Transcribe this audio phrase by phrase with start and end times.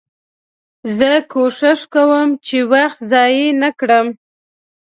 [0.97, 4.07] زه کوښښ کوم، چي وخت ضایع نه کړم.